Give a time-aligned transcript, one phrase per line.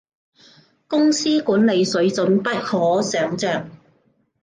[0.87, 3.69] 公司管理，水準不可想像